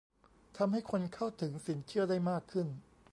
[0.57, 2.67] ทำให้คนเข้าถึงสินเชื่อได้มากขึ้น